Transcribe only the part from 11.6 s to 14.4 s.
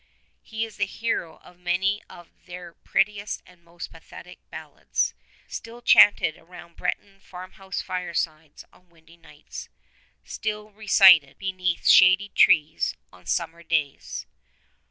99 neath shady trees on summer days.